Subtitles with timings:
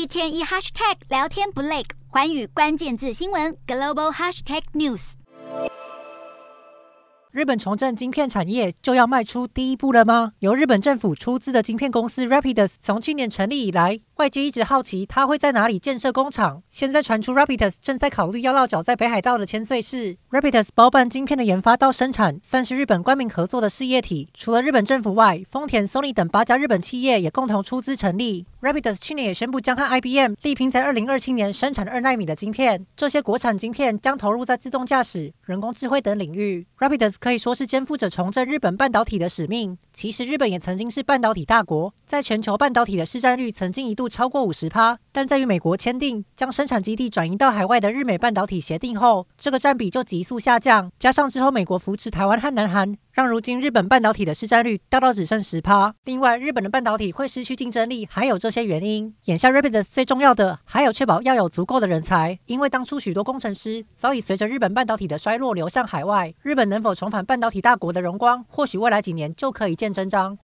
[0.00, 5.12] 一天一 hashtag 聊天不累，环宇关键字新闻 global hashtag news。
[7.30, 10.32] 日本重振晶片产业就要迈出第一步了吗？
[10.38, 16.62] 由日本政府出资的晶片公司 Rapidus 从去年成立以来，外界一直好奇它会在哪里建设工厂。
[16.68, 20.18] 现在传出 Rapidus 正在考虑要落脚在北海道的千岁市。
[20.30, 24.28] Rapidus 包办晶片的研发到生产，算是日本官民合作的事业体。
[24.34, 28.44] 除了日本政府外，丰田、Sony 等八家日本企业也共同出资成立。
[28.60, 32.84] Rapidus 去年也宣布将和 IBM 力拼在二零二七年生产二纳米的晶片。
[32.94, 36.66] 这些国产晶片将投入在自动驾驶、人工智慧等领域。
[36.78, 39.78] Rapidus 可以说是肩负着重振日本半导体的使命。
[40.00, 44.98] 其实，日本也曾经是半导体大国，在全球半导体的市占率曾经一度超过五十趴。
[45.12, 50.90] 但在与美国签订将生产基地转移到海外的日美半导体协定后，这个占比就急速下降。
[50.98, 55.94] 加上之后美国扶持台湾和南韩，让如今日本半导体的市占率掉到只剩十趴。
[56.04, 59.14] 另外，日本的半导体会失去竞争力，还有这些原因。
[59.24, 66.34] 眼下，Rapidus 最重要的还有确保要有足够的人才，因为当初许多工程师早已随着日本半导体的衰落流向海外。
[66.42, 70.38] 日本能否重返半导体大国的荣光，或许未来几年就可以见真章。